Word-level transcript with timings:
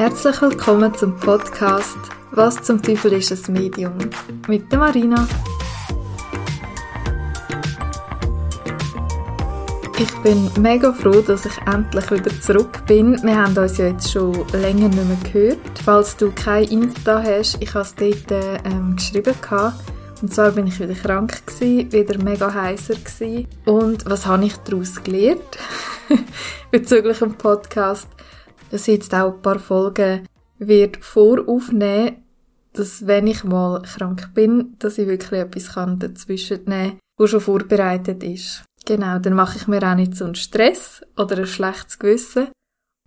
Herzlich 0.00 0.40
willkommen 0.40 0.94
zum 0.94 1.14
Podcast 1.14 1.98
Was 2.30 2.62
zum 2.62 2.82
Teufel 2.82 3.12
ist 3.12 3.32
ein 3.32 3.52
Medium 3.52 3.92
mit 4.48 4.72
der 4.72 4.78
Marina. 4.78 5.28
Ich 9.98 10.10
bin 10.22 10.50
mega 10.58 10.94
froh, 10.94 11.20
dass 11.20 11.44
ich 11.44 11.52
endlich 11.66 12.10
wieder 12.10 12.40
zurück 12.40 12.86
bin. 12.86 13.22
Wir 13.22 13.36
haben 13.36 13.54
uns 13.58 13.76
ja 13.76 13.88
jetzt 13.88 14.10
schon 14.10 14.32
länger 14.52 14.88
nicht 14.88 15.06
mehr 15.06 15.18
gehört. 15.30 15.78
Falls 15.84 16.16
du 16.16 16.32
kein 16.32 16.64
Insta 16.68 17.22
hast, 17.22 17.58
ich 17.60 17.74
habe 17.74 17.84
es 17.84 17.94
dort 17.94 18.64
ähm, 18.64 18.96
geschrieben. 18.96 19.34
Gehabt. 19.42 19.84
Und 20.22 20.32
zwar 20.32 20.52
bin 20.52 20.66
ich 20.66 20.80
wieder 20.80 20.94
krank, 20.94 21.42
gewesen, 21.44 21.92
wieder 21.92 22.16
mega 22.16 22.48
gewesen. 22.48 23.46
Und 23.66 24.08
was 24.08 24.24
habe 24.24 24.46
ich 24.46 24.56
daraus 24.64 25.02
gelernt? 25.02 25.58
Bezüglich 26.70 27.18
dem 27.18 27.34
Podcast 27.34 28.08
dass 28.70 28.88
ich 28.88 28.94
jetzt 28.94 29.14
auch 29.14 29.34
ein 29.34 29.42
paar 29.42 29.58
Folgen 29.58 30.26
wird 30.58 30.98
voraufnehmen, 30.98 32.16
dass 32.72 33.06
wenn 33.06 33.26
ich 33.26 33.44
mal 33.44 33.82
krank 33.82 34.30
bin, 34.34 34.76
dass 34.78 34.98
ich 34.98 35.08
wirklich 35.08 35.40
etwas 35.40 35.74
kann 35.74 35.98
dazwischen 35.98 36.64
nehmen 36.66 36.98
was 37.20 37.30
schon 37.30 37.40
vorbereitet 37.40 38.22
ist. 38.24 38.64
Genau, 38.86 39.18
dann 39.18 39.34
mache 39.34 39.58
ich 39.58 39.68
mir 39.68 39.82
auch 39.82 39.94
nicht 39.94 40.16
so 40.16 40.24
einen 40.24 40.34
Stress 40.34 41.02
oder 41.16 41.36
ein 41.38 41.46
schlechtes 41.46 41.98
Gewissen. 41.98 42.48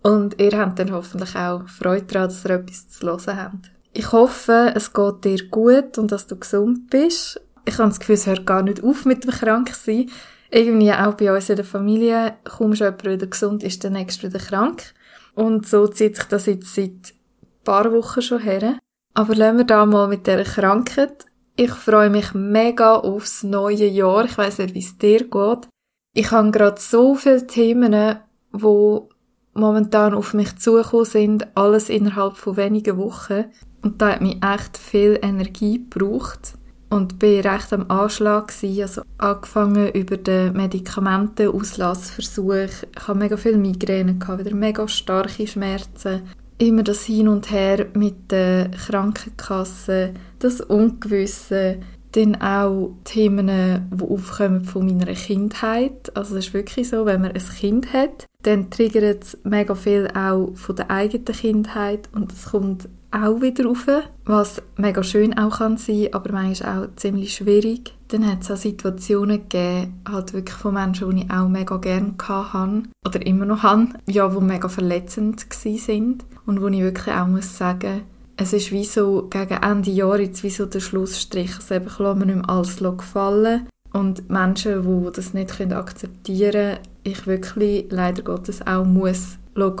Und 0.02 0.40
ihr 0.40 0.56
habt 0.56 0.78
dann 0.78 0.92
hoffentlich 0.92 1.34
auch 1.34 1.66
Freude 1.68 2.04
daran, 2.04 2.28
dass 2.28 2.44
ihr 2.44 2.50
etwas 2.52 2.88
zu 2.88 3.06
hören 3.06 3.36
habt. 3.36 3.70
Ich 3.92 4.12
hoffe, 4.12 4.72
es 4.74 4.92
geht 4.92 5.24
dir 5.24 5.48
gut 5.48 5.98
und 5.98 6.12
dass 6.12 6.26
du 6.26 6.36
gesund 6.36 6.90
bist. 6.90 7.40
Ich 7.64 7.78
habe 7.78 7.88
das 7.88 7.98
Gefühl, 7.98 8.14
es 8.14 8.26
hört 8.26 8.46
gar 8.46 8.62
nicht 8.62 8.84
auf 8.84 9.04
mit 9.04 9.24
dem 9.24 9.30
Kranksein. 9.30 10.10
Irgendwie 10.50 10.92
auch 10.92 11.14
bei 11.14 11.34
uns 11.34 11.48
in 11.48 11.56
der 11.56 11.64
Familie, 11.64 12.34
kaum 12.44 12.76
schon 12.76 12.86
jemand 12.86 13.04
wieder 13.04 13.26
gesund 13.26 13.62
ist, 13.64 13.82
der 13.82 13.90
nächste 13.90 14.28
wieder 14.28 14.38
krank. 14.38 14.94
Und 15.34 15.66
so 15.66 15.86
zieht 15.86 16.16
sich 16.16 16.24
das 16.26 16.46
jetzt 16.46 16.74
seit 16.74 16.90
ein 16.90 17.64
paar 17.64 17.92
Wochen 17.92 18.22
schon 18.22 18.40
her. 18.40 18.78
Aber 19.14 19.34
lassen 19.34 19.58
wir 19.58 19.64
da 19.64 19.86
mal 19.86 20.08
mit 20.08 20.26
dieser 20.26 20.44
Krankheit. 20.44 21.26
Ich 21.56 21.70
freue 21.70 22.10
mich 22.10 22.34
mega 22.34 22.96
aufs 22.96 23.42
neue 23.42 23.86
Jahr. 23.86 24.24
Ich 24.24 24.36
weiß 24.36 24.58
nicht, 24.58 24.74
wie 24.74 24.80
es 24.80 24.98
dir 24.98 25.28
geht. 25.28 25.68
Ich 26.14 26.30
habe 26.30 26.50
gerade 26.50 26.80
so 26.80 27.14
viele 27.14 27.46
Themen, 27.46 28.16
wo 28.52 29.08
momentan 29.52 30.14
auf 30.14 30.34
mich 30.34 30.56
zugekommen 30.56 31.04
sind, 31.04 31.56
alles 31.56 31.88
innerhalb 31.88 32.36
von 32.36 32.56
wenigen 32.56 32.98
Wochen. 32.98 33.46
Und 33.82 34.02
da 34.02 34.12
hat 34.12 34.20
mich 34.20 34.42
echt 34.42 34.76
viel 34.76 35.18
Energie 35.22 35.78
gebraucht 35.88 36.54
und 36.94 37.18
bin 37.18 37.40
recht 37.40 37.72
am 37.72 37.90
Anschlag 37.90 38.48
gewesen. 38.48 38.82
Also 38.82 39.02
angefangen 39.18 39.88
über 39.88 40.16
den 40.16 40.52
Medikamentenauslassversuch. 40.52 42.52
Ich 42.52 42.86
hatte 42.96 43.18
mega 43.18 43.36
viele 43.36 43.58
Migräne, 43.58 44.14
wieder 44.14 44.54
mega 44.54 44.86
starke 44.86 45.46
Schmerzen. 45.46 46.22
Immer 46.58 46.84
das 46.84 47.04
Hin 47.04 47.26
und 47.26 47.50
Her 47.50 47.86
mit 47.94 48.30
der 48.30 48.70
Krankenkasse, 48.70 50.14
das 50.38 50.60
Ungewisse, 50.60 51.80
dann 52.12 52.40
auch 52.40 52.94
Themen, 53.02 53.90
die 53.90 54.04
aufkommen 54.04 54.64
von 54.64 54.86
meiner 54.86 55.12
Kindheit. 55.14 56.16
Also 56.16 56.36
es 56.36 56.46
ist 56.46 56.54
wirklich 56.54 56.88
so, 56.88 57.06
wenn 57.06 57.22
man 57.22 57.32
ein 57.32 57.48
Kind 57.58 57.92
hat, 57.92 58.26
dann 58.42 58.70
triggert 58.70 59.24
es 59.24 59.36
mega 59.42 59.74
viel 59.74 60.06
auch 60.14 60.52
von 60.54 60.76
der 60.76 60.92
eigenen 60.92 61.24
Kindheit 61.24 62.08
und 62.12 62.32
es 62.32 62.52
kommt 62.52 62.88
auch 63.14 63.40
wieder 63.40 63.66
rauf, 63.66 63.86
was 64.24 64.62
mega 64.76 65.02
schön 65.02 65.38
auch 65.38 65.58
kann 65.58 65.76
sein, 65.76 66.08
aber 66.12 66.32
manchmal 66.32 66.84
auch 66.84 66.88
ziemlich 66.96 67.34
schwierig. 67.34 67.94
Dann 68.08 68.26
hat 68.30 68.42
es 68.42 68.50
auch 68.50 68.56
Situationen 68.56 69.48
gegeben, 69.48 70.02
halt 70.08 70.32
wirklich 70.32 70.56
von 70.56 70.74
Menschen, 70.74 71.10
die 71.10 71.22
ich 71.22 71.30
auch 71.30 71.48
mega 71.48 71.76
gerne 71.76 72.14
hatte 72.22 72.82
oder 73.06 73.26
immer 73.26 73.44
noch 73.46 73.62
habe, 73.62 73.88
ja, 74.06 74.28
die 74.28 74.40
mega 74.40 74.68
verletzend 74.68 75.46
sind 75.50 76.24
und 76.46 76.60
wo 76.60 76.68
ich 76.68 76.80
wirklich 76.80 77.14
auch 77.14 77.26
muss 77.26 77.56
sagen, 77.56 78.02
es 78.36 78.52
ist 78.52 78.72
wie 78.72 78.84
so 78.84 79.28
gegen 79.30 79.62
Ende 79.62 79.90
Jahr 79.90 80.18
jetzt 80.18 80.42
wie 80.42 80.50
so 80.50 80.66
der 80.66 80.80
Schlussstrich, 80.80 81.54
also 81.56 81.74
eben 81.74 81.86
lassen 81.86 82.18
wir 82.18 82.26
nicht 82.26 82.36
mehr 82.36 82.50
alles 82.50 82.78
gefallen 82.78 83.68
und 83.92 84.28
Menschen, 84.28 84.82
die 84.82 85.12
das 85.12 85.34
nicht 85.34 85.72
akzeptieren 85.72 86.52
können, 86.52 86.78
ich 87.04 87.26
wirklich 87.26 87.86
leider 87.90 88.22
Gottes 88.22 88.66
auch 88.66 88.84
muss 88.84 89.38
gehen 89.54 89.72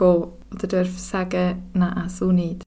oder 0.54 0.66
darf 0.68 0.98
sagen, 0.98 1.62
nein, 1.72 2.08
so 2.08 2.30
nicht. 2.30 2.62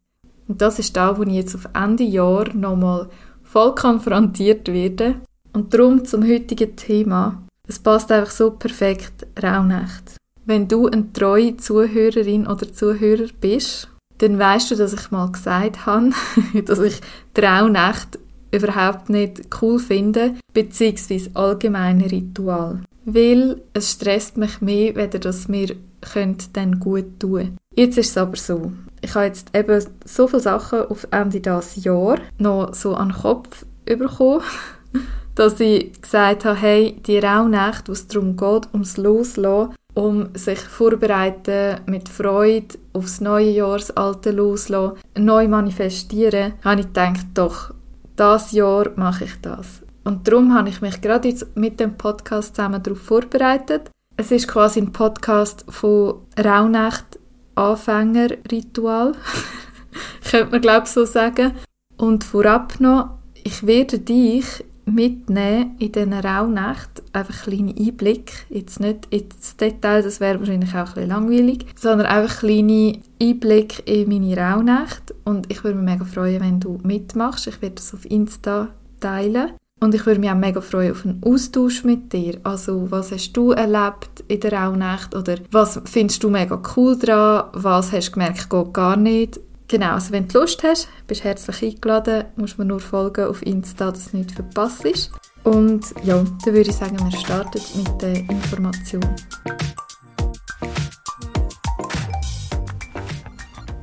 Und 0.47 0.62
das 0.62 0.80
ist 0.80 0.96
da, 0.96 1.18
wo 1.18 1.24
ich 1.24 1.34
jetzt 1.34 1.56
auf 1.56 1.68
Ende 1.74 2.03
Jahr 2.03 2.53
nochmal 2.53 3.09
voll 3.44 3.75
konfrontiert 3.75 4.68
werde. 4.68 5.16
Und 5.53 5.74
darum 5.74 6.06
zum 6.06 6.24
heutigen 6.28 6.75
Thema. 6.75 7.44
Es 7.68 7.80
passt 7.80 8.12
einfach 8.12 8.31
so 8.31 8.52
perfekt, 8.52 9.28
Raunacht. 9.41 10.16
Wenn 10.46 10.68
du 10.68 10.88
eine 10.88 11.12
treue 11.12 11.58
Zuhörerin 11.58 12.47
oder 12.47 12.72
Zuhörer 12.72 13.28
bist, 13.41 13.90
dann 14.19 14.40
weißt 14.40 14.72
du, 14.72 14.75
dass 14.75 14.94
ich 14.94 15.12
mal 15.12 15.31
gesagt 15.31 15.85
habe, 15.85 16.12
dass 16.66 16.79
ich 16.79 17.02
die 17.35 17.41
Raunacht 17.41 18.18
überhaupt 18.52 19.09
nicht 19.09 19.41
cool 19.62 19.79
finde, 19.79 20.35
beziehungsweise 20.53 21.31
allgemeine 21.34 22.09
Ritual. 22.09 22.81
Weil 23.06 23.62
es 23.74 23.91
stresst 23.91 24.38
mich 24.38 24.62
mehr, 24.62 24.96
wenn 24.96 25.09
das 25.09 25.47
mir 25.47 25.75
könnt 26.02 26.56
dann 26.56 26.80
gut 26.80 27.19
tun. 27.19 27.58
Jetzt 27.75 27.97
ist 27.97 28.09
es 28.12 28.18
aber 28.18 28.38
so 28.38 28.72
ich 29.02 29.16
habe 29.16 29.25
jetzt 29.25 29.56
eben 29.56 29.84
so 30.06 30.28
viele 30.28 30.41
Sachen 30.41 30.85
auf 30.88 31.08
Ende 31.12 31.40
dieses 31.40 31.84
Jahr 31.84 32.18
noch 32.38 32.74
so 32.74 32.96
an 32.96 33.09
den 33.09 33.18
Kopf 33.18 33.66
bekommen, 33.85 34.41
dass 35.35 35.59
ich 35.59 36.02
gesagt 36.02 36.46
habe, 36.46 36.58
hey, 36.58 37.00
die 37.06 37.19
Rauhnacht, 37.19 37.88
wo 37.88 37.94
es 37.94 38.08
darum 38.08 38.35
geht, 38.35 38.68
ums 38.74 38.97
Loslassen, 38.97 39.74
um 39.94 40.30
sich 40.35 40.59
vorbereiten 40.59 41.80
mit 41.85 42.09
Freude 42.09 42.78
aufs 42.94 43.22
neue 43.22 43.50
Jahr, 43.52 43.78
das 43.78 43.91
alte 43.91 44.31
Loslassen, 44.31 44.97
neu 45.18 45.47
manifestieren, 45.47 46.53
habe 46.64 46.81
ich 46.81 46.88
gedacht, 46.88 47.25
doch, 47.34 47.74
das 48.16 48.52
Jahr 48.52 48.91
mache 48.96 49.25
ich 49.25 49.41
das. 49.41 49.84
Und 50.03 50.28
darum 50.28 50.53
habe 50.53 50.69
ich 50.69 50.81
mich 50.81 51.02
gerade 51.02 51.28
jetzt 51.28 51.56
mit 51.56 51.79
dem 51.79 51.97
Podcast 51.97 52.56
zusammen 52.56 52.81
darauf 52.81 53.02
vorbereitet. 53.02 53.91
Es 54.19 54.31
ist 54.31 54.47
quasi 54.47 54.79
ein 54.79 54.91
Podcast 54.91 55.63
von 55.69 56.16
Rauhnacht 56.44 57.19
Anfängerritual, 57.53 59.13
könnte 60.29 60.51
man 60.51 60.61
glaube 60.61 60.85
ich 60.85 60.91
so 60.91 61.05
sagen. 61.05 61.53
Und 61.97 62.23
vorab 62.23 62.79
noch, 62.79 63.19
ich 63.44 63.67
werde 63.67 64.00
dich 64.00 64.66
mitnehmen 64.85 65.75
in 65.78 65.91
diesen 65.91 66.13
Rauhnacht, 66.13 67.03
einfach 67.13 67.44
kleine 67.44 67.75
Einblick, 67.78 68.47
jetzt 68.50 68.79
nicht 68.79 69.05
ins 69.11 69.55
Detail, 69.55 70.01
das 70.01 70.19
wäre 70.19 70.39
wahrscheinlich 70.39 70.72
auch 70.72 70.78
ein 70.78 70.85
bisschen 70.94 71.09
langweilig, 71.09 71.66
sondern 71.75 72.07
einfach 72.07 72.39
kleine 72.39 72.99
Einblick 73.22 73.88
in 73.88 74.09
meine 74.09 74.35
Rauhnacht 74.35 75.13
und 75.25 75.51
ich 75.51 75.63
würde 75.63 75.78
mich 75.78 75.91
mega 75.94 76.05
freuen, 76.05 76.41
wenn 76.41 76.59
du 76.59 76.79
mitmachst. 76.84 77.45
Ich 77.45 77.61
werde 77.61 77.75
das 77.75 77.94
auf 77.94 78.05
Insta 78.09 78.69
teilen. 78.99 79.51
Und 79.80 79.94
ich 79.94 80.06
würde 80.08 80.20
mich 80.20 80.30
auch 80.32 80.36
mega 80.36 80.60
freuen 80.60 80.92
auf 80.92 81.06
einen 81.06 81.22
Austausch 81.24 81.84
mit 81.84 82.12
dir. 82.12 82.40
Also, 82.44 82.90
was 82.90 83.12
hast 83.12 83.34
du 83.34 83.52
erlebt 83.52 84.24
in 84.28 84.40
der 84.40 84.54
Rauhnacht? 84.54 85.16
Oder 85.16 85.36
was 85.52 85.80
findest 85.86 86.24
du 86.24 86.30
mega 86.32 86.60
cool 86.76 86.98
daran? 86.98 87.50
Was 87.54 87.92
hast 87.92 88.10
du 88.10 88.12
gemerkt, 88.14 88.50
geht 88.50 88.74
gar 88.74 88.98
nicht? 88.98 89.40
Genau, 89.68 89.92
also 89.92 90.14
wenn 90.14 90.28
du 90.28 90.40
Lust 90.40 90.64
hast, 90.64 90.88
bist 91.08 91.24
herzlich 91.24 91.62
eingeladen. 91.62 92.24
Musst 92.38 92.58
mir 92.58 92.66
nur 92.66 92.80
folgen 92.80 93.26
auf 93.26 93.46
Insta, 93.46 93.92
dass 93.92 94.12
du 94.12 94.18
nichts 94.18 94.34
verpasst. 94.34 95.12
Und 95.44 95.94
ja, 96.04 96.24
dann 96.24 96.54
würde 96.54 96.70
ich 96.70 96.76
sagen, 96.76 96.98
wir 96.98 97.20
starten 97.20 97.62
mit 97.76 98.02
der 98.02 98.16
Information. 98.30 99.04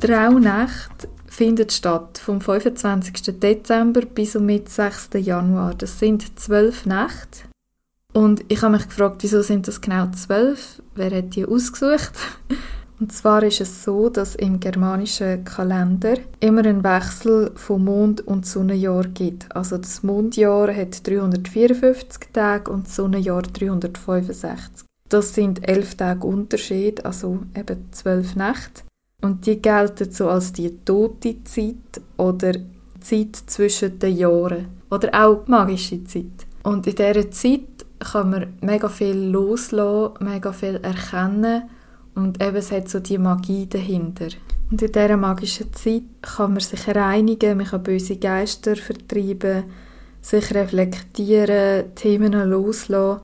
Die 0.03 0.13
Rauhnacht 0.13 1.09
findet 1.35 1.73
statt 1.73 2.19
vom 2.19 2.41
25. 2.41 3.41
Dezember 3.41 4.03
bis 4.03 4.33
zum 4.33 4.49
6. 4.49 5.11
Januar. 5.15 5.75
Das 5.75 5.99
sind 5.99 6.39
zwölf 6.39 6.87
Nächte. 6.87 7.49
Und 8.13 8.45
ich 8.49 8.63
habe 8.63 8.77
mich 8.77 8.87
gefragt, 8.87 9.23
wieso 9.23 9.43
sind 9.43 9.67
das 9.67 9.81
genau 9.81 10.07
zwölf? 10.13 10.81
Wer 10.95 11.11
hat 11.11 11.35
die 11.35 11.45
ausgesucht? 11.45 12.13
Und 13.01 13.13
zwar 13.13 13.43
ist 13.43 13.61
es 13.61 13.83
so, 13.83 14.09
dass 14.09 14.37
im 14.37 14.61
germanischen 14.61 15.45
Kalender 15.45 16.17
immer 16.39 16.65
ein 16.65 16.85
Wechsel 16.85 17.51
von 17.57 17.85
Mond- 17.85 18.21
und 18.21 18.47
Sonnenjahr 18.47 19.09
gibt. 19.09 19.55
Also 19.55 19.79
das 19.79 20.05
Mondjahr 20.05 20.73
hat 20.73 21.05
354 21.05 22.29
Tage 22.33 22.71
und 22.71 22.87
das 22.87 22.95
Sonnenjahr 22.95 23.43
365. 23.43 24.87
Das 25.09 25.35
sind 25.35 25.69
elf 25.69 25.97
Tage 25.97 26.25
Unterschied, 26.25 27.05
also 27.05 27.41
eben 27.57 27.89
zwölf 27.91 28.37
Nächte. 28.37 28.85
Und 29.23 29.47
die 29.47 29.61
gelten 29.61 30.11
so 30.11 30.29
als 30.29 30.53
die 30.53 30.79
tote 30.85 31.43
Zeit 31.45 32.03
oder 32.17 32.53
Zeit 33.01 33.37
zwischen 33.47 33.99
den 33.99 34.17
Jahren. 34.17 34.67
Oder 34.91 35.11
auch 35.25 35.47
magische 35.47 36.05
Zeit. 36.05 36.47
Und 36.63 36.87
in 36.87 36.95
dieser 36.95 37.31
Zeit 37.31 37.85
kann 37.99 38.31
man 38.31 38.55
mega 38.61 38.89
viel 38.89 39.17
loslassen, 39.17 40.15
mega 40.21 40.53
viel 40.53 40.77
erkennen 40.77 41.69
und 42.15 42.43
eben 42.43 42.57
es 42.57 42.71
hat 42.71 42.89
so 42.89 43.01
die 43.01 43.19
Magie 43.19 43.67
dahinter. 43.67 44.29
Und 44.71 44.81
in 44.83 44.93
dieser 44.93 45.17
magischen 45.17 45.73
Zeit 45.73 46.03
kann 46.23 46.53
man 46.53 46.61
sich 46.61 46.89
reinigen, 46.89 47.57
man 47.57 47.67
kann 47.67 47.83
böse 47.83 48.17
Geister 48.17 48.77
vertreiben, 48.77 49.65
sich 50.21 50.55
reflektieren, 50.55 51.95
Themen 51.95 52.33
loslassen 52.33 53.21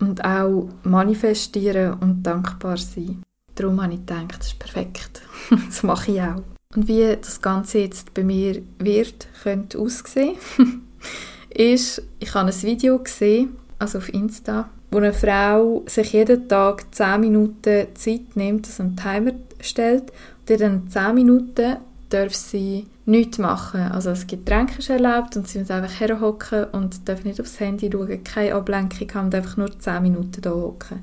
und 0.00 0.24
auch 0.24 0.68
manifestieren 0.84 1.94
und 1.94 2.22
dankbar 2.22 2.76
sein. 2.76 3.22
Darum 3.54 3.82
habe 3.82 3.94
ich 3.94 4.00
gedacht, 4.00 4.38
das 4.38 4.48
ist 4.48 4.58
perfekt. 4.58 5.22
das 5.66 5.82
mache 5.82 6.12
ich 6.12 6.20
auch. 6.20 6.42
Und 6.74 6.88
wie 6.88 7.16
das 7.20 7.40
Ganze 7.40 7.78
jetzt 7.78 8.14
bei 8.14 8.24
mir 8.24 8.62
wird, 8.78 9.28
könnte 9.42 9.78
aussehen, 9.78 10.36
ist, 11.50 12.02
ich 12.18 12.34
habe 12.34 12.48
ein 12.50 12.62
Video 12.62 12.98
gesehen, 12.98 13.56
also 13.78 13.98
auf 13.98 14.12
Insta, 14.12 14.68
wo 14.90 14.98
eine 14.98 15.12
Frau 15.12 15.84
sich 15.86 16.12
jeden 16.12 16.48
Tag 16.48 16.92
10 16.94 17.20
Minuten 17.20 17.86
Zeit 17.94 18.34
nimmt, 18.36 18.66
also 18.66 18.82
einen 18.82 18.96
Timer 18.96 19.32
stellt 19.60 20.10
und 20.40 20.50
in 20.50 20.56
diesen 20.56 20.90
10 20.90 21.14
Minuten 21.14 21.76
darf 22.10 22.34
sie 22.34 22.86
nichts 23.06 23.38
machen. 23.38 23.80
Also 23.80 24.10
das 24.10 24.26
Getränk 24.26 24.78
ist 24.78 24.90
erlaubt 24.90 25.36
und 25.36 25.48
sie 25.48 25.58
muss 25.58 25.70
einfach 25.70 26.00
herhocken 26.00 26.64
und 26.72 27.08
darf 27.08 27.24
nicht 27.24 27.40
aufs 27.40 27.60
Handy 27.60 27.90
schauen, 27.92 28.24
keine 28.24 28.54
Ablenkung 28.54 29.08
haben 29.14 29.26
und 29.26 29.34
einfach 29.34 29.56
nur 29.56 29.78
10 29.78 30.02
Minuten 30.02 30.40
da 30.40 30.50
hocken. 30.50 31.02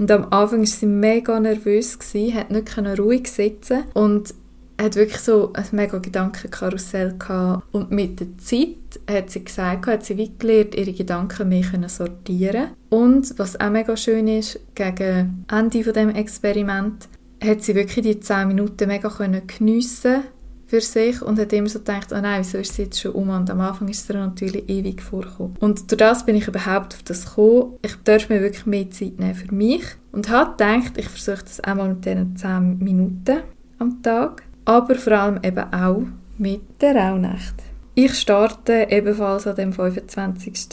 Und 0.00 0.10
am 0.10 0.28
Anfang 0.30 0.60
war 0.60 0.66
sie 0.66 0.86
mega 0.86 1.38
nervös, 1.38 1.98
gewesen, 1.98 2.34
hat 2.34 2.50
nicht 2.50 2.98
ruhig 2.98 3.28
sitzen 3.28 3.84
und 3.92 4.32
hat 4.80 4.96
wirklich 4.96 5.20
so 5.20 5.52
ein 5.52 5.66
mega 5.72 5.98
Gedankenkarussell 5.98 7.16
gehabt. 7.18 7.64
Und 7.70 7.90
mit 7.90 8.18
der 8.18 8.38
Zeit 8.38 8.98
hat 9.06 9.28
sie 9.28 9.44
gesagt, 9.44 9.86
hat 9.86 10.02
sie 10.02 10.16
wie 10.16 10.32
gelernt, 10.38 10.74
ihre 10.74 10.94
Gedanken 10.94 11.50
mehr 11.50 11.88
sortieren 11.90 12.70
Und 12.88 13.38
was 13.38 13.60
auch 13.60 13.68
mega 13.68 13.94
schön 13.94 14.26
ist, 14.26 14.58
gegen 14.74 15.44
Ende 15.52 15.84
von 15.84 15.92
dem 15.92 16.08
Experiment 16.08 17.06
hat 17.44 17.60
sie 17.60 17.74
wirklich 17.74 18.06
die 18.06 18.20
10 18.20 18.48
Minuten 18.48 18.88
mega 18.88 19.10
können 19.10 19.46
geniessen 19.46 20.22
für 20.70 20.80
sich 20.80 21.20
und 21.20 21.36
hat 21.36 21.52
immer 21.52 21.68
so 21.68 21.80
gedacht, 21.80 22.12
oh 22.12 22.20
nein, 22.20 22.42
wieso 22.42 22.58
ist 22.58 22.74
sie 22.74 22.84
jetzt 22.84 23.00
schon 23.00 23.10
um? 23.10 23.28
Und 23.28 23.50
am 23.50 23.60
Anfang 23.60 23.88
ist 23.88 24.08
es 24.08 24.16
natürlich 24.16 24.68
ewig 24.68 25.02
vorgekommen. 25.02 25.56
Und 25.58 25.90
durch 25.90 25.98
das 25.98 26.24
bin 26.24 26.36
ich 26.36 26.46
überhaupt 26.46 26.94
auf 26.94 27.02
das 27.02 27.24
gekommen. 27.24 27.74
Ich 27.82 27.96
darf 28.04 28.28
mir 28.28 28.40
wirklich 28.40 28.66
mehr 28.66 28.88
Zeit 28.88 29.18
nehmen 29.18 29.34
für 29.34 29.52
mich 29.52 29.82
und 30.12 30.28
habe 30.30 30.52
gedacht, 30.52 30.92
ich 30.96 31.08
versuche 31.08 31.44
das 31.44 31.58
einmal 31.60 31.88
mit 31.88 32.04
diesen 32.04 32.36
10 32.36 32.78
Minuten 32.78 33.40
am 33.80 34.00
Tag, 34.02 34.44
aber 34.64 34.94
vor 34.94 35.12
allem 35.14 35.40
eben 35.42 35.72
auch 35.72 36.04
mit 36.38 36.60
der 36.80 36.94
Rauhnacht. 36.94 37.56
Ich 37.96 38.14
starte 38.14 38.86
ebenfalls 38.90 39.48
an 39.48 39.56
dem 39.56 39.72
25. 39.72 40.68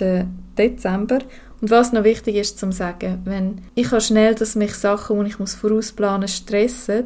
Dezember 0.56 1.20
und 1.60 1.72
was 1.72 1.92
noch 1.92 2.04
wichtig 2.04 2.36
ist 2.36 2.60
zu 2.60 2.72
sagen, 2.72 3.22
wenn 3.26 3.62
ich 3.74 3.90
schnell, 4.00 4.36
dass 4.36 4.56
mich 4.56 4.76
Sachen, 4.76 5.20
die 5.24 5.32
ich 5.32 5.40
muss 5.40 5.56
vorausplanen, 5.56 6.28
stressen, 6.28 7.06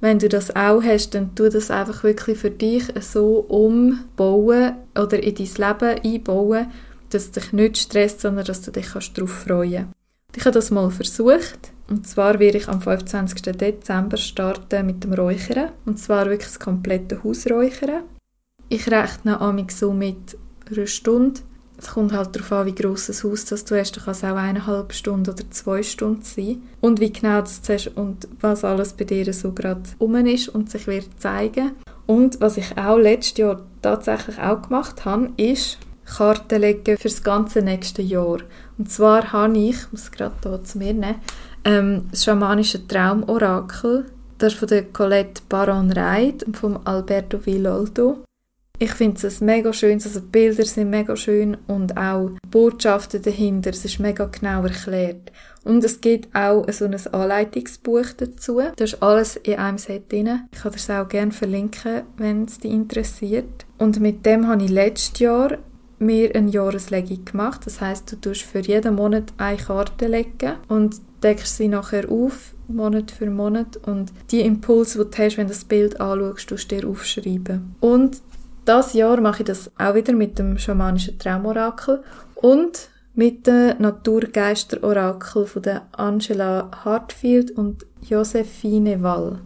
wenn 0.00 0.18
du 0.18 0.28
das 0.28 0.54
auch 0.54 0.82
hast, 0.82 1.14
dann 1.14 1.34
tu 1.34 1.48
das 1.48 1.70
einfach 1.70 2.04
wirklich 2.04 2.38
für 2.38 2.50
dich 2.50 2.84
so 3.00 3.40
umbauen 3.40 4.74
oder 4.96 5.22
in 5.22 5.34
dein 5.34 5.46
Leben 5.46 6.00
einbauen, 6.04 6.70
dass 7.10 7.24
es 7.24 7.30
dich 7.32 7.52
nicht 7.52 7.78
stresst, 7.78 8.20
sondern 8.20 8.44
dass 8.44 8.62
du 8.62 8.70
dich 8.70 8.88
darauf 8.88 9.30
freuen 9.30 9.72
kannst. 9.72 9.98
Ich 10.36 10.44
habe 10.44 10.54
das 10.54 10.70
mal 10.70 10.90
versucht. 10.90 11.72
Und 11.88 12.06
zwar 12.06 12.38
werde 12.38 12.58
ich 12.58 12.68
am 12.68 12.82
25. 12.82 13.42
Dezember 13.56 14.18
starten 14.18 14.86
mit 14.86 15.02
dem 15.02 15.14
Räuchern. 15.14 15.70
Und 15.86 15.98
zwar 15.98 16.26
wirklich 16.26 16.48
das 16.48 16.60
komplette 16.60 17.24
Hausräuchern. 17.24 18.02
Ich 18.68 18.90
rechne 18.90 19.40
amig 19.40 19.72
so 19.72 19.92
mit 19.92 20.36
einer 20.70 20.86
Stunde 20.86 21.40
es 21.78 21.88
kommt 21.88 22.12
halt 22.12 22.34
darauf 22.34 22.52
an, 22.52 22.66
wie 22.66 22.74
gross 22.74 23.06
das 23.06 23.22
Haus 23.22 23.44
das 23.44 23.64
du 23.64 23.78
hast. 23.78 23.96
Du 23.96 24.00
kannst 24.00 24.24
auch 24.24 24.34
eineinhalb 24.34 24.92
Stunden 24.92 25.30
oder 25.30 25.48
zwei 25.50 25.82
Stunden 25.82 26.22
sein. 26.22 26.62
Und 26.80 26.98
wie 26.98 27.12
genau 27.12 27.40
das 27.40 27.62
hast 27.68 27.96
und 27.96 28.26
was 28.40 28.64
alles 28.64 28.92
bei 28.92 29.04
dir 29.04 29.32
so 29.32 29.52
gerade 29.52 29.82
um 29.98 30.16
ist 30.16 30.48
und 30.48 30.70
sich 30.70 30.88
wird 30.88 31.08
zeigen. 31.18 31.72
Und 32.06 32.40
was 32.40 32.56
ich 32.56 32.76
auch 32.76 32.98
letztes 32.98 33.38
Jahr 33.38 33.62
tatsächlich 33.80 34.38
auch 34.40 34.62
gemacht 34.62 35.04
habe, 35.04 35.30
ist 35.36 35.78
Karten 36.04 36.60
legen 36.60 36.96
für 36.96 37.08
das 37.08 37.22
ganze 37.22 37.62
nächste 37.62 38.02
Jahr. 38.02 38.38
Und 38.76 38.90
zwar 38.90 39.32
habe 39.32 39.58
ich, 39.58 39.76
ich 39.76 39.92
muss 39.92 40.10
gerade 40.10 40.34
hier 40.42 40.64
zu 40.64 40.78
mir 40.78 40.94
nehmen, 40.94 41.16
ähm, 41.64 42.08
das 42.10 42.24
schamanische 42.24 42.86
Traumorakel, 42.88 44.06
das 44.38 44.54
von 44.54 44.68
der 44.68 44.84
Colette 44.84 45.42
Baron 45.48 45.92
Reit 45.92 46.42
und 46.44 46.56
vom 46.56 46.80
Alberto 46.84 47.44
Villoldo. 47.44 48.24
Ich 48.80 48.92
finde 48.92 49.26
es 49.26 49.40
mega 49.40 49.72
schön, 49.72 49.94
also 49.94 50.20
die 50.20 50.26
Bilder 50.26 50.64
sind 50.64 50.90
mega 50.90 51.16
schön 51.16 51.56
und 51.66 51.96
auch 51.96 52.30
die 52.30 52.48
Botschaften 52.48 53.20
dahinter, 53.20 53.70
es 53.70 53.84
ist 53.84 53.98
mega 53.98 54.26
genau 54.26 54.62
erklärt. 54.62 55.32
Und 55.64 55.82
es 55.82 56.00
gibt 56.00 56.32
auch 56.32 56.64
so 56.70 56.84
ein 56.84 56.94
Anleitungsbuch 56.94 58.12
dazu. 58.16 58.60
Da 58.76 58.84
ist 58.84 59.02
alles 59.02 59.34
in 59.36 59.56
einem 59.56 59.78
Set 59.78 60.12
drin. 60.12 60.44
Ich 60.52 60.60
kann 60.60 60.72
das 60.72 60.88
auch 60.90 61.08
gerne 61.08 61.32
verlinken, 61.32 62.02
wenn 62.16 62.44
es 62.44 62.60
dich 62.60 62.70
interessiert. 62.70 63.66
Und 63.78 63.98
mit 63.98 64.24
dem 64.24 64.46
habe 64.46 64.64
ich 64.64 64.70
letztes 64.70 65.18
Jahr 65.18 65.58
mir 65.98 66.34
eine 66.36 66.50
Jahreslegung 66.50 67.24
gemacht. 67.24 67.62
Das 67.66 67.80
heißt, 67.80 68.12
du 68.12 68.16
tust 68.16 68.42
für 68.42 68.60
jeden 68.60 68.94
Monat 68.94 69.32
eine 69.38 69.58
Karte 69.58 70.06
legen 70.06 70.54
und 70.68 70.96
deckst 71.22 71.56
sie 71.56 71.66
nachher 71.66 72.08
auf, 72.10 72.54
Monat 72.68 73.10
für 73.10 73.28
Monat. 73.28 73.76
Und 73.78 74.12
die 74.30 74.42
Impulse, 74.42 75.04
die 75.04 75.10
du 75.10 75.18
hast, 75.24 75.36
wenn 75.36 75.48
du 75.48 75.52
das 75.52 75.64
Bild 75.64 76.00
anschaust, 76.00 76.48
tust 76.48 76.70
du 76.70 76.76
dir 76.76 76.88
aufschreiben. 76.88 77.74
Und 77.80 78.22
das 78.68 78.92
Jahr 78.92 79.20
mache 79.20 79.42
ich 79.42 79.46
das 79.46 79.70
auch 79.78 79.94
wieder 79.94 80.12
mit 80.12 80.38
dem 80.38 80.58
schamanischen 80.58 81.18
Traumorakel 81.18 82.02
und 82.34 82.90
mit 83.14 83.46
dem 83.46 83.74
Naturgeisterorakel 83.78 85.46
von 85.46 85.62
der 85.62 85.88
Angela 85.92 86.70
Hartfield 86.84 87.50
und 87.52 87.86
Josephine 88.02 89.02
Wall. 89.02 89.40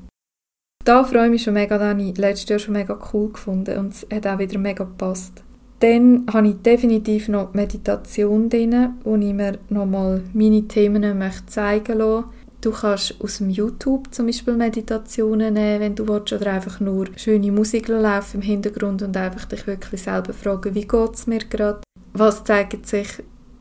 Da 0.84 1.04
freue 1.04 1.26
ich 1.26 1.30
mich 1.30 1.42
schon 1.44 1.54
mega, 1.54 1.78
das 1.78 1.90
habe 1.90 2.02
ich 2.02 2.18
letztes 2.18 2.48
Jahr 2.48 2.58
schon 2.58 2.74
mega 2.74 2.98
cool 3.12 3.30
gefunden 3.32 3.78
und 3.78 3.92
es 3.92 4.06
hat 4.12 4.26
auch 4.26 4.38
wieder 4.40 4.58
mega 4.58 4.82
gepasst. 4.82 5.44
Dann 5.78 6.26
habe 6.32 6.48
ich 6.48 6.56
definitiv 6.56 7.28
noch 7.28 7.54
Meditation 7.54 8.48
drin, 8.48 8.94
wo 9.04 9.14
ich 9.16 9.32
mir 9.32 9.58
nochmal 9.68 10.22
meine 10.32 10.66
Themen 10.66 11.18
möchte 11.18 11.46
zeigen 11.46 11.98
möchte 11.98 12.24
Du 12.62 12.70
kannst 12.70 13.16
aus 13.20 13.38
dem 13.38 13.50
YouTube 13.50 14.14
zum 14.14 14.26
Beispiel 14.26 14.54
Meditationen 14.54 15.54
nehmen, 15.54 15.80
wenn 15.80 15.94
du 15.96 16.06
willst, 16.06 16.32
oder 16.32 16.52
einfach 16.52 16.78
nur 16.78 17.06
schöne 17.16 17.50
Musik 17.50 17.88
laufen 17.88 18.36
im 18.36 18.42
Hintergrund 18.42 19.02
und 19.02 19.16
einfach 19.16 19.46
dich 19.46 19.66
wirklich 19.66 20.02
selber 20.02 20.32
fragen, 20.32 20.72
wie 20.72 20.86
geht 20.86 21.14
es 21.14 21.26
mir 21.26 21.40
gerade? 21.40 21.80
Was 22.12 22.44
zeigen 22.44 22.84
sich 22.84 23.08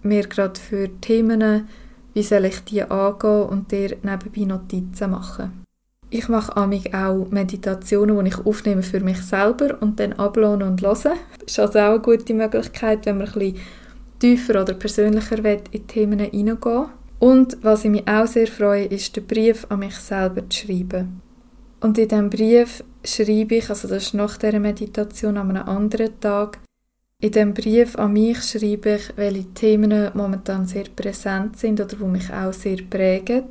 mir 0.04 0.28
gerade 0.28 0.60
für 0.60 0.88
Themen? 1.02 1.68
Wie 2.14 2.22
soll 2.22 2.46
ich 2.46 2.64
die 2.64 2.84
angehen 2.84 3.50
und 3.50 3.72
dir 3.72 3.98
nebenbei 4.04 4.46
Notizen 4.46 5.10
machen? 5.10 5.64
Ich 6.12 6.30
mache 6.30 6.56
amig 6.56 6.94
auch 6.94 7.26
Meditationen, 7.32 8.24
die 8.24 8.30
ich 8.30 8.46
aufnehme 8.46 8.84
für 8.84 9.00
mich 9.00 9.24
selber 9.24 9.82
und 9.82 10.00
dann 10.00 10.14
ablohne 10.14 10.66
und 10.66 10.80
höre. 10.80 10.94
Das 10.94 11.16
ist 11.48 11.60
also 11.60 11.80
auch 11.80 11.94
eine 11.94 12.00
gute 12.02 12.36
Möglichkeit, 12.36 13.08
wenn 13.08 13.18
man 13.18 13.28
ein 13.30 13.34
bisschen 13.34 13.56
tiefer 14.20 14.62
oder 14.62 14.76
persönlicher 14.76 15.44
in 15.44 15.62
die 15.74 15.80
Themen 15.80 16.20
hineingehen 16.20 17.01
und 17.22 17.60
was 17.62 17.86
ich 17.86 17.92
mich 17.92 18.08
auch 18.08 18.26
sehr 18.26 18.48
freue, 18.48 18.86
ist, 18.86 19.16
den 19.16 19.28
Brief 19.28 19.68
an 19.70 19.80
mich 19.80 19.96
selber 19.96 20.50
zu 20.50 20.66
schreiben. 20.66 21.22
Und 21.80 22.00
in 22.00 22.08
diesem 22.08 22.32
Brief 22.32 22.84
schreibe 23.06 23.56
ich, 23.56 23.70
also 23.70 23.88
das 23.88 24.06
ist 24.06 24.14
nach 24.16 24.38
dieser 24.38 24.60
Meditation 24.60 25.38
an 25.38 25.56
einem 25.56 25.70
anderen 25.70 26.20
Tag, 26.20 26.58
in 27.20 27.32
diesem 27.32 27.54
Brief 27.54 27.96
an 27.96 28.14
mich 28.14 28.42
schreibe 28.42 28.96
ich, 28.96 29.16
welche 29.18 29.54
Themen 29.54 30.10
momentan 30.16 30.66
sehr 30.66 30.86
präsent 30.96 31.60
sind 31.60 31.80
oder 31.80 31.96
die 31.96 32.04
mich 32.06 32.34
auch 32.34 32.54
sehr 32.54 32.78
prägen. 32.90 33.44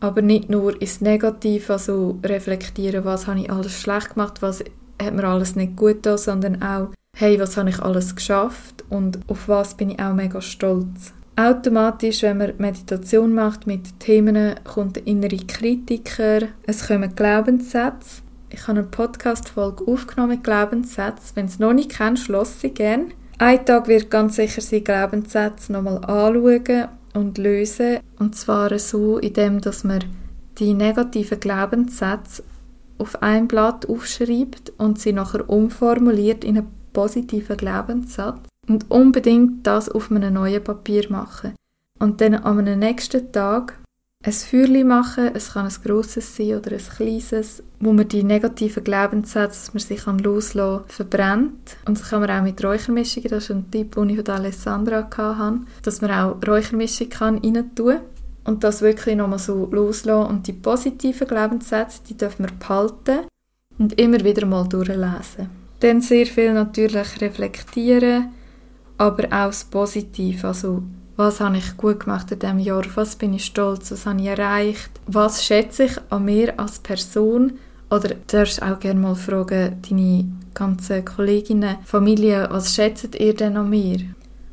Aber 0.00 0.20
nicht 0.20 0.50
nur 0.50 0.78
ins 0.82 1.00
Negative, 1.00 1.72
also 1.72 2.18
reflektieren, 2.22 3.06
was 3.06 3.26
habe 3.26 3.40
ich 3.40 3.50
alles 3.50 3.80
schlecht 3.80 4.12
gemacht, 4.12 4.42
was 4.42 4.62
hat 5.02 5.14
mir 5.14 5.24
alles 5.24 5.56
nicht 5.56 5.74
gut 5.74 6.02
getan, 6.02 6.18
sondern 6.18 6.62
auch, 6.62 6.90
hey, 7.16 7.40
was 7.40 7.56
habe 7.56 7.70
ich 7.70 7.80
alles 7.80 8.14
geschafft 8.14 8.84
und 8.90 9.20
auf 9.26 9.48
was 9.48 9.74
bin 9.74 9.88
ich 9.88 10.00
auch 10.00 10.12
mega 10.12 10.42
stolz. 10.42 11.14
Automatisch, 11.36 12.22
wenn 12.22 12.38
man 12.38 12.52
Meditation 12.58 13.34
macht 13.34 13.66
mit 13.66 13.98
Themen, 13.98 14.56
kommt 14.64 14.96
der 14.96 15.06
innere 15.06 15.38
Kritiker, 15.38 16.48
es 16.66 16.86
kommen 16.86 17.14
Glaubenssätze. 17.14 18.22
Ich 18.50 18.62
habe 18.66 18.80
eine 18.80 18.88
Podcast-Folge 18.88 19.86
aufgenommen 19.86 20.32
mit 20.32 20.44
Glaubenssätzen. 20.44 21.36
Wenn 21.36 21.46
du 21.46 21.52
es 21.52 21.58
noch 21.58 21.72
nicht 21.72 21.92
kennst, 21.92 22.24
schloss 22.24 22.60
sie 22.60 22.70
gerne. 22.70 23.06
Ein 23.38 23.64
Tag 23.64 23.88
wird 23.88 24.10
ganz 24.10 24.36
sicher 24.36 24.60
sein 24.60 24.84
Glaubenssätze 24.84 25.72
nochmal 25.72 26.04
anschauen 26.04 26.88
und 27.14 27.38
lösen. 27.38 28.00
Und 28.18 28.34
zwar 28.36 28.76
so, 28.78 29.18
indem 29.18 29.60
dass 29.60 29.84
man 29.84 30.04
die 30.58 30.74
negativen 30.74 31.40
Glaubenssätze 31.40 32.42
auf 32.98 33.22
ein 33.22 33.48
Blatt 33.48 33.88
aufschreibt 33.88 34.72
und 34.76 34.98
sie 34.98 35.12
nachher 35.12 35.48
umformuliert 35.48 36.44
in 36.44 36.58
einen 36.58 36.68
positiven 36.92 37.56
Glaubenssatz 37.56 38.49
und 38.68 38.90
unbedingt 38.90 39.66
das 39.66 39.88
auf 39.88 40.10
einem 40.10 40.34
neuen 40.34 40.62
Papier 40.62 41.10
machen. 41.10 41.54
Und 41.98 42.20
dann 42.20 42.34
am 42.34 42.62
nächsten 42.62 43.30
Tag 43.32 43.78
ein 44.22 44.32
Feuerchen 44.32 44.86
machen, 44.86 45.30
es 45.34 45.54
kann 45.54 45.66
ein 45.66 45.74
grosses 45.82 46.36
sein 46.36 46.56
oder 46.56 46.72
ein 46.72 46.78
kleines, 46.78 47.62
wo 47.78 47.92
man 47.92 48.06
die 48.06 48.22
negativen 48.22 48.84
Glaubenssätze, 48.84 49.60
dass 49.60 49.72
man 49.72 49.80
sich 49.80 50.04
loslassen 50.22 50.82
kann, 50.82 50.88
verbrennt. 50.88 51.76
Und 51.86 51.98
das 51.98 52.10
kann 52.10 52.20
man 52.20 52.30
auch 52.30 52.42
mit 52.42 52.62
Räuchermischungen, 52.62 53.30
das 53.30 53.44
ist 53.44 53.50
ein 53.50 53.70
Tipp, 53.70 53.94
den 53.94 54.10
ich 54.10 54.16
von 54.16 54.28
Alessandra 54.28 55.08
hatte, 55.16 55.60
dass 55.82 56.02
man 56.02 56.10
auch 56.10 56.36
Räuchermischung 56.46 57.08
kann 57.08 57.38
rein 57.38 57.74
tun 57.74 58.00
und 58.44 58.62
das 58.62 58.82
wirklich 58.82 59.16
nochmal 59.16 59.38
so 59.38 59.66
loslassen. 59.72 60.28
Und 60.28 60.46
die 60.46 60.52
positiven 60.52 61.26
Glaubenssätze, 61.26 62.02
die 62.08 62.16
dürfen 62.16 62.44
wir 62.44 62.52
behalten 62.52 63.26
und 63.78 63.98
immer 63.98 64.22
wieder 64.22 64.44
mal 64.44 64.68
durchlesen. 64.68 65.48
Dann 65.80 66.02
sehr 66.02 66.26
viel 66.26 66.52
natürlich 66.52 67.22
reflektieren, 67.22 68.28
aber 69.00 69.24
auch 69.28 69.46
das 69.46 69.64
Positive, 69.64 70.46
also 70.46 70.82
was 71.16 71.40
habe 71.40 71.56
ich 71.56 71.76
gut 71.78 72.00
gemacht 72.00 72.30
in 72.32 72.38
diesem 72.38 72.58
Jahr, 72.58 72.84
was 72.96 73.16
bin 73.16 73.32
ich 73.32 73.46
stolz, 73.46 73.90
was 73.90 74.04
habe 74.04 74.20
ich 74.20 74.26
erreicht, 74.26 74.90
was 75.06 75.42
schätze 75.42 75.84
ich 75.84 75.96
an 76.10 76.26
mir 76.26 76.58
als 76.60 76.80
Person 76.80 77.54
Oder 77.88 78.10
du 78.10 78.16
darfst 78.26 78.62
auch 78.62 78.78
gerne 78.78 79.00
mal 79.00 79.14
fragen, 79.14 79.80
deine 79.88 80.26
ganzen 80.52 81.02
Kolleginnen, 81.04 81.78
Familie, 81.84 82.46
was 82.50 82.74
schätzt 82.74 83.18
ihr 83.18 83.34
denn 83.34 83.56
an 83.56 83.70
mir? 83.70 84.00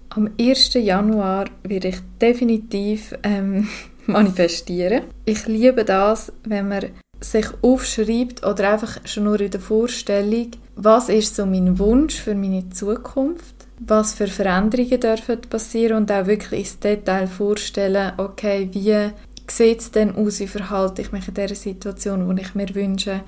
Am 0.09 0.29
1. 0.39 0.75
Januar 0.75 1.45
werde 1.63 1.89
ich 1.89 1.97
definitiv 2.21 3.13
ähm, 3.23 3.67
manifestieren. 4.05 5.03
Ich 5.25 5.45
liebe 5.45 5.83
das, 5.83 6.31
wenn 6.45 6.69
man 6.69 6.85
sich 7.19 7.47
aufschreibt 7.61 8.45
oder 8.45 8.71
einfach 8.71 8.99
schon 9.05 9.25
nur 9.25 9.41
in 9.41 9.51
der 9.51 9.59
Vorstellung, 9.59 10.51
was 10.75 11.09
ist 11.09 11.35
so 11.35 11.45
mein 11.45 11.77
Wunsch 11.79 12.15
für 12.15 12.33
meine 12.33 12.69
Zukunft, 12.69 13.56
was 13.79 14.13
für 14.13 14.27
Veränderungen 14.27 14.99
dürfen 14.99 15.41
passieren 15.41 15.97
und 15.97 16.11
auch 16.11 16.25
wirklich 16.25 16.61
ins 16.61 16.79
Detail 16.79 17.27
vorstellen, 17.27 18.13
okay, 18.17 18.69
wie 18.71 19.11
sieht 19.49 19.79
es 19.79 19.91
denn 19.91 20.15
aus, 20.15 20.39
wie 20.39 20.47
verhalte 20.47 21.01
ich 21.01 21.11
mich 21.11 21.27
in 21.27 21.33
der 21.33 21.55
Situation, 21.55 22.27
wo 22.27 22.31
ich 22.33 22.55
mir 22.55 22.73
wünsche, 22.73 23.23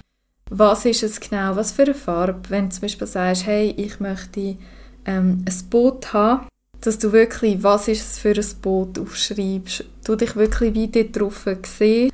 was 0.50 0.86
ist 0.86 1.04
es 1.04 1.20
genau, 1.20 1.56
was 1.56 1.72
für 1.72 1.84
eine 1.84 1.94
Farbe, 1.94 2.50
wenn 2.50 2.66
du 2.66 2.72
zum 2.72 2.82
Beispiel 2.82 3.08
sagst, 3.08 3.46
hey, 3.46 3.74
ich 3.78 4.00
möchte 4.00 4.58
ähm, 5.06 5.46
ein 5.46 5.70
Boot 5.70 6.12
haben, 6.14 6.48
dass 6.82 6.98
du 6.98 7.12
wirklich, 7.12 7.62
was 7.62 7.88
ist 7.88 8.02
es 8.02 8.20
für 8.20 8.34
ein 8.34 8.62
Boot 8.62 8.98
aufschreibst, 8.98 9.86
du 10.06 10.16
dich 10.16 10.36
wirklich 10.36 10.74
wie 10.74 10.88
dort 10.88 11.20
drauf 11.20 11.46
sehen. 11.64 12.12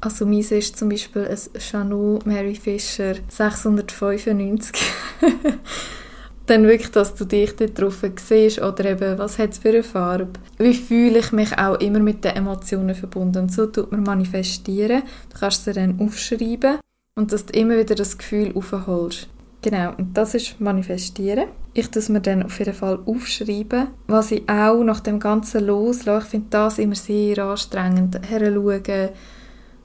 Also 0.00 0.26
meins 0.26 0.52
ist 0.52 0.76
zum 0.76 0.90
Beispiel 0.90 1.26
ein 1.26 1.60
Chanel 1.60 2.20
Mary 2.24 2.54
Fisher 2.54 3.14
695. 3.28 4.80
Dann 6.46 6.64
wirklich, 6.64 6.92
dass 6.92 7.14
du 7.14 7.24
dich 7.24 7.56
dort 7.56 7.80
drauf 7.80 8.04
siehst 8.16 8.62
oder 8.62 8.84
eben, 8.84 9.18
was 9.18 9.38
hat 9.38 9.50
es 9.50 9.58
für 9.58 9.70
eine 9.70 9.82
Farbe. 9.82 10.38
Wie 10.58 10.74
fühle 10.74 11.18
ich 11.18 11.32
mich 11.32 11.58
auch 11.58 11.80
immer 11.80 11.98
mit 11.98 12.24
den 12.24 12.36
Emotionen 12.36 12.94
verbunden. 12.94 13.44
Und 13.44 13.52
so 13.52 13.66
tut 13.66 13.90
man 13.90 14.04
manifestieren. 14.04 15.02
Du 15.32 15.38
kannst 15.38 15.64
sie 15.64 15.72
dann 15.72 16.00
aufschreiben 16.00 16.78
und 17.16 17.32
dass 17.32 17.46
du 17.46 17.58
immer 17.58 17.76
wieder 17.76 17.96
das 17.96 18.16
Gefühl 18.16 18.52
aufholst. 18.54 19.28
Genau, 19.62 19.94
und 19.98 20.16
das 20.16 20.34
ist 20.34 20.60
Manifestieren. 20.60 21.48
Ich 21.74 21.90
tue 21.90 22.02
mir 22.12 22.20
dann 22.20 22.44
auf 22.44 22.58
jeden 22.60 22.74
Fall 22.74 23.00
aufschreiben. 23.04 23.88
Was 24.06 24.30
ich 24.30 24.48
auch 24.48 24.84
nach 24.84 25.00
dem 25.00 25.18
Ganzen 25.18 25.66
loslasse, 25.66 26.26
ich 26.26 26.30
finde 26.30 26.46
das 26.50 26.78
immer 26.78 26.94
sehr 26.94 27.38
anstrengend. 27.38 28.20
Heranschauen, 28.28 29.08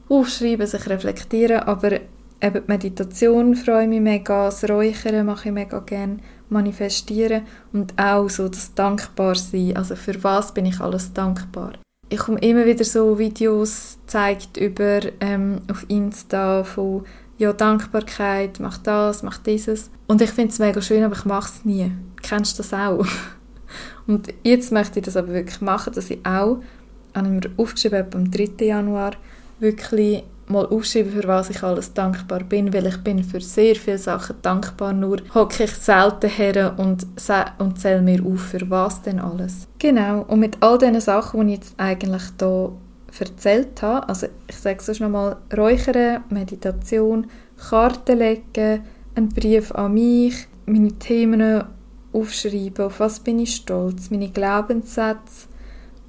aufschreiben, 0.08 0.68
sich 0.68 0.88
reflektieren, 0.88 1.62
aber 1.62 1.94
eben 1.94 2.62
die 2.63 2.68
Meditation 2.68 3.56
freue 3.56 3.84
ich 3.84 3.89
mich 3.89 4.01
mega, 4.01 4.46
das 4.46 4.70
Räuchern 4.70 5.25
mache 5.25 5.50
ich 5.50 5.53
mega 5.53 5.80
gerne, 5.80 6.18
manifestieren 6.51 7.43
und 7.74 7.93
auch 7.98 8.29
so 8.29 8.48
das 8.48 8.74
Dankbarsein, 8.74 9.75
also 9.75 9.96
für 9.96 10.24
was 10.24 10.53
bin 10.53 10.65
ich 10.65 10.79
alles 10.79 11.13
dankbar. 11.13 11.74
Ich 12.10 12.20
komme 12.20 12.39
immer 12.39 12.65
wieder 12.65 12.84
so 12.84 13.17
Videos 13.17 13.98
gezeigt 14.01 14.58
über 14.58 15.00
ähm, 15.22 15.62
auf 15.72 15.86
Insta 15.88 16.63
von 16.63 17.05
ja, 17.38 17.53
Dankbarkeit, 17.53 18.60
mach 18.60 18.77
das, 18.77 19.24
mach 19.24 19.38
dieses. 19.38 19.89
Und 20.08 20.22
ich 20.22 20.29
finde 20.29 20.51
es 20.51 20.60
mega 20.60 20.81
schön, 20.81 21.03
aber 21.03 21.15
ich 21.15 21.25
mache 21.25 21.50
es 21.50 21.65
nie. 21.65 21.91
Kennst 22.22 22.60
du 22.60 22.63
das 22.63 22.74
auch? 22.74 23.05
Und 24.08 24.27
jetzt 24.43 24.72
möchte 24.72 25.00
ich 25.00 25.05
das 25.05 25.17
aber 25.17 25.29
wirklich 25.29 25.62
machen, 25.62 25.93
dass 25.93 26.10
ich 26.10 26.20
auch, 26.25 26.62
habe 27.15 27.27
ich 27.27 27.50
mir 27.50 27.51
aufgeschrieben, 27.58 28.05
am 28.13 28.29
3. 28.29 28.65
Januar, 28.65 29.13
wirklich 29.60 30.24
mal 30.48 30.66
aufschreiben, 30.66 31.12
für 31.12 31.28
was 31.28 31.50
ich 31.50 31.64
alles 31.64 31.94
dankbar 31.94 32.44
bin, 32.44 32.74
weil 32.74 32.88
ich 32.88 32.98
bin 32.98 33.24
für 33.24 33.42
sehr 33.42 33.76
viele 33.76 33.98
Sachen 33.98 34.36
dankbar, 34.42 34.94
nur 34.94 35.18
hocke 35.34 35.64
ich 35.64 35.72
selten 35.72 36.30
her 36.30 36.74
und, 36.78 37.06
und 37.58 37.80
zähle 37.80 38.02
mir 38.02 38.26
auf, 38.26 38.42
für 38.42 38.70
was 38.70 39.02
denn 39.02 39.20
alles. 39.20 39.68
Genau, 39.80 40.22
und 40.28 40.40
mit 40.40 40.58
all 40.62 40.78
diesen 40.78 41.02
Sachen, 41.02 41.48
die 41.48 41.54
ich 41.54 41.60
jetzt 41.60 41.74
eigentlich 41.78 42.24
hier 42.40 42.74
erzählt 43.20 43.82
habe, 43.82 44.08
also 44.08 44.28
ich 44.48 44.56
sage 44.56 44.80
es 44.80 45.00
nochmal, 45.00 45.38
Räuchern, 45.56 46.24
Meditation, 46.30 47.28
Karten 47.58 48.20
legen, 48.20 48.84
einen 49.16 49.30
Brief 49.30 49.72
an 49.74 49.94
mich, 49.94 50.48
meine 50.66 50.94
Themen 50.94 51.64
aufschreiben, 52.14 52.86
auf 52.86 53.00
was 53.00 53.20
bin 53.20 53.40
ich 53.40 53.56
stolz, 53.56 54.10
meine 54.10 54.30
Glaubenssätze 54.30 55.50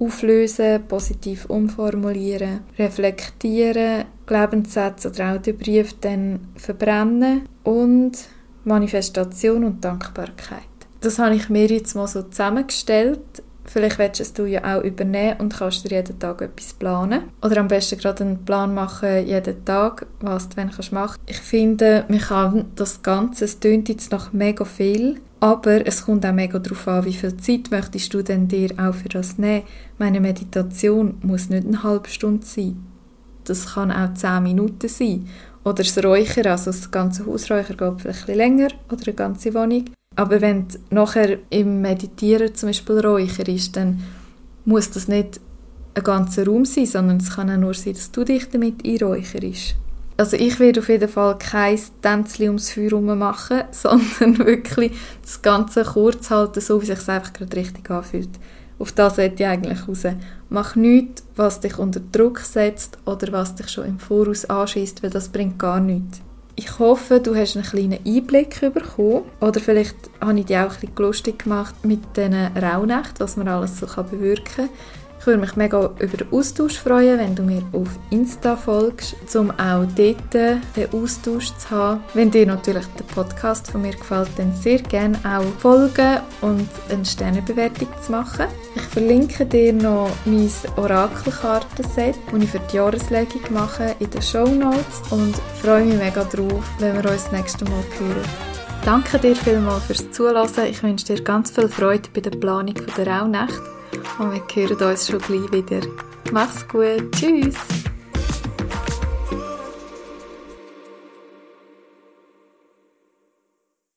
auflösen, 0.05 0.83
positiv 0.89 1.47
umformulieren, 1.47 2.61
reflektieren, 2.79 4.05
Glaubenssätze 4.27 5.09
oder 5.09 5.35
auch 5.35 5.43
den 5.43 5.59
Brief 5.59 5.95
dann 6.01 6.41
verbrennen 6.57 7.43
und 7.65 8.13
Manifestation 8.65 9.65
und 9.65 9.85
Dankbarkeit. 9.85 10.61
Das 11.01 11.19
habe 11.19 11.35
ich 11.35 11.49
mir 11.49 11.67
jetzt 11.67 11.95
mal 11.95 12.07
so 12.07 12.23
zusammengestellt 12.23 13.43
Vielleicht 13.65 13.99
willst 13.99 14.39
du 14.39 14.45
es 14.45 14.51
ja 14.51 14.77
auch 14.77 14.83
übernehmen 14.83 15.41
und 15.41 15.57
kannst 15.57 15.85
dir 15.85 15.97
jeden 15.97 16.19
Tag 16.19 16.43
etwas 16.43 16.73
planen. 16.75 17.31
Oder 17.43 17.59
am 17.59 17.69
besten 17.69 17.99
gerade 17.99 18.25
einen 18.25 18.45
Plan 18.45 18.75
machen, 18.75 19.27
jeden 19.27 19.65
Tag, 19.65 20.07
was 20.21 20.49
du 20.49 20.57
wenn 20.57 20.71
kannst 20.71 20.93
machen. 20.93 21.21
Ich 21.27 21.39
finde, 21.39 22.05
man 22.09 22.19
kann 22.19 22.65
das 22.75 23.03
Ganze, 23.03 23.45
es 23.45 23.61
tönt 23.61 23.89
jetzt 23.89 24.11
noch 24.11 24.33
mega 24.33 24.65
viel, 24.65 25.21
aber 25.43 25.85
es 25.85 26.05
kommt 26.05 26.25
auch 26.25 26.33
mega 26.33 26.61
darauf 26.61 26.87
an, 26.87 27.05
wie 27.05 27.13
viel 27.13 27.37
Zeit 27.37 27.73
möchtest 27.73 28.15
du 28.15 28.23
denn 28.23 28.47
dir 28.47 28.71
auch 28.79 28.95
für 28.95 29.09
das 29.09 29.39
nehmen. 29.39 29.65
Meine 29.99 30.21
Meditation 30.21 31.17
muss 31.21 31.49
nicht 31.49 31.67
eine 31.67 31.83
halbe 31.83 32.09
Stunde 32.09 32.47
sein. 32.47 32.87
Das 33.43 33.75
kann 33.75 33.91
auch 33.91 34.15
zehn 34.15 34.45
Minuten 34.45 34.89
sein. 34.89 35.27
Oder 35.65 35.83
das 35.83 35.99
Räuchern, 35.99 36.47
also 36.47 36.67
das 36.67 36.89
ganze 36.93 37.27
Hausräuchern 37.27 37.77
geht 37.77 38.03
vielleicht 38.03 38.31
ein 38.31 38.37
länger 38.37 38.69
oder 38.89 39.03
eine 39.05 39.15
ganze 39.15 39.53
Wohnung. 39.53 39.87
Aber 40.15 40.41
wenn 40.41 40.69
du 40.69 40.79
nachher 40.91 41.39
im 41.51 41.81
Meditieren 41.81 42.55
zum 42.55 42.69
Beispiel 42.69 43.01
räucherst, 43.01 43.75
dann 43.75 44.01
muss 44.65 44.93
das 44.93 45.09
nicht 45.09 45.41
ein 45.95 46.05
ganzer 46.05 46.47
Raum 46.47 46.65
sein, 46.65 46.87
sondern 46.87 47.17
es 47.17 47.35
kann 47.35 47.51
auch 47.51 47.57
nur 47.57 47.75
sein, 47.75 47.95
dass 47.95 48.13
du 48.13 48.23
dich 48.23 48.49
damit 48.49 48.87
einräucherst. 48.87 49.75
Also 50.23 50.37
ich 50.37 50.61
werde 50.61 50.79
auf 50.79 50.89
jeden 50.89 51.09
Fall 51.09 51.37
kein 51.37 51.81
Tänzchen 52.01 52.47
ums 52.47 52.71
Feuer 52.71 53.01
machen, 53.01 53.65
sondern 53.73 54.39
wirklich 54.39 54.93
das 55.21 55.43
Ganze 55.43 55.83
kurz 55.83 56.31
halten, 56.31 56.61
so 56.61 56.81
wie 56.81 56.89
es 56.93 57.09
einfach 57.09 57.33
gerade 57.33 57.57
richtig 57.57 57.91
anfühlt. 57.91 58.29
Auf 58.79 58.93
das 58.93 59.17
sollte 59.17 59.43
ich 59.43 59.49
eigentlich 59.49 59.89
raus. 59.89 60.05
Mach 60.49 60.77
nichts, 60.77 61.25
was 61.35 61.59
dich 61.59 61.77
unter 61.77 61.99
Druck 61.99 62.39
setzt 62.39 62.99
oder 63.05 63.33
was 63.33 63.57
dich 63.57 63.69
schon 63.69 63.85
im 63.85 63.99
Voraus 63.99 64.45
anschießt, 64.45 65.03
weil 65.03 65.11
das 65.11 65.29
bringt 65.29 65.59
gar 65.59 65.81
nichts. 65.81 66.21
Ich 66.55 66.79
hoffe, 66.79 67.19
du 67.19 67.35
hast 67.35 67.57
einen 67.57 67.67
kleinen 67.67 67.99
Einblick 68.07 68.61
bekommen. 68.61 69.25
Oder 69.41 69.59
vielleicht 69.59 69.97
habe 70.21 70.39
ich 70.39 70.47
dich 70.47 70.57
auch 70.57 70.75
ein 70.75 70.81
bisschen 70.83 70.95
lustig 70.99 71.41
gemacht 71.41 71.75
mit 71.85 72.17
diesen 72.17 72.57
Rauhnächten, 72.57 73.19
was 73.19 73.37
man 73.37 73.49
alles 73.49 73.77
so 73.81 73.87
bewirken 73.87 74.45
kann. 74.55 74.69
Ich 75.23 75.27
würde 75.29 75.39
mich 75.39 75.55
mega 75.55 75.89
über 76.01 76.17
den 76.17 76.33
Austausch 76.33 76.81
freuen, 76.81 77.17
wenn 77.17 77.37
du 77.37 77.45
mir 77.45 77.63
auf 77.73 77.91
Insta 78.11 78.57
folgst, 78.57 79.15
um 79.37 79.53
auch 79.53 79.87
dort 79.95 80.35
den 80.35 80.61
Austausch 80.93 81.53
zu 81.59 81.71
haben. 81.71 82.01
Wenn 82.13 82.33
dir 82.33 82.45
natürlich 82.45 82.85
der 82.99 83.05
Podcast 83.05 83.71
von 83.71 83.83
mir 83.83 83.93
gefällt, 83.93 84.31
dann 84.37 84.53
sehr 84.53 84.81
gerne 84.81 85.17
auch 85.19 85.45
folgen 85.61 86.19
und 86.41 86.69
eine 86.91 87.05
Sternebewertung 87.05 87.87
zu 88.05 88.11
machen. 88.11 88.47
Ich 88.75 88.83
verlinke 88.83 89.47
dir 89.47 89.73
noch 89.73 90.11
mein 90.25 90.51
Orakelkartenset, 90.75 92.17
das 92.33 92.43
ich 92.43 92.51
für 92.51 92.59
die 92.59 92.77
Jahreslegung 92.79 93.43
mache, 93.51 93.95
in 94.01 94.11
den 94.11 94.23
Show 94.23 94.49
Notes 94.49 95.03
und 95.11 95.37
freue 95.63 95.85
mich 95.85 95.99
mega 95.99 96.25
drauf, 96.25 96.65
wenn 96.81 97.01
wir 97.01 97.09
uns 97.09 97.23
das 97.23 97.33
nächste 97.33 97.65
Mal 97.67 97.85
hören. 98.01 98.29
Danke 98.85 99.21
dir 99.21 99.37
vielmals 99.37 99.85
fürs 99.85 100.11
Zuhören. 100.11 100.51
Ich 100.69 100.83
wünsche 100.83 101.07
dir 101.07 101.23
ganz 101.23 101.53
viel 101.53 101.69
Freude 101.69 102.09
bei 102.13 102.21
der 102.23 102.31
Planung 102.31 102.75
der 102.97 103.07
Rauhnacht 103.07 103.63
und 104.19 104.33
wir 104.33 104.69
hören 104.69 104.91
uns 104.91 105.09
schon 105.09 105.21
gleich 105.21 105.53
wieder. 105.53 105.87
Mach's 106.31 106.67
gut. 106.69 107.11
Tschüss. 107.13 107.57